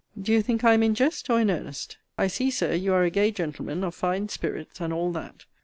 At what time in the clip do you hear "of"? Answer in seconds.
3.83-3.93